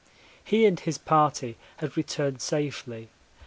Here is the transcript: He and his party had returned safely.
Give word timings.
He 0.43 0.65
and 0.65 0.79
his 0.79 0.97
party 0.97 1.57
had 1.77 1.95
returned 1.95 2.41
safely. 2.41 3.09